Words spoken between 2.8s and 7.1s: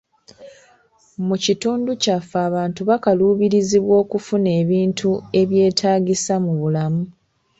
bakaluubirizibwa okufuna ebintu ebyetaagisa mu bulamu.